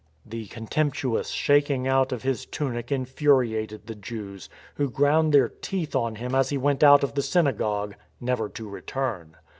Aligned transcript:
The 0.25 0.47
contemptuous 0.47 1.29
shaking 1.29 1.87
out 1.87 2.11
of 2.11 2.23
his 2.23 2.47
tunic 2.47 2.87
infuri 2.87 3.53
ated 3.55 3.85
the 3.85 3.93
Jews, 3.93 4.49
who 4.73 4.89
ground 4.89 5.31
their 5.31 5.49
teeth 5.49 5.95
on 5.95 6.15
him 6.15 6.33
as 6.33 6.49
he 6.49 6.57
went 6.57 6.83
out 6.83 7.03
of 7.03 7.13
the 7.13 7.21
synagogue, 7.21 7.93
never 8.19 8.49
to 8.49 8.67
return. 8.67 9.37